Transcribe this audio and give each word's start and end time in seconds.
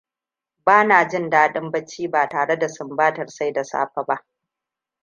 Bana 0.65 1.09
jin 1.09 1.29
daɗin 1.29 1.71
bacci 1.71 2.07
ba 2.07 2.27
tare 2.29 2.55
da 2.55 2.67
sumabatar 2.69 3.27
sai 3.29 3.53
da 3.53 3.63
safe 3.63 4.03
ba. 4.07 4.25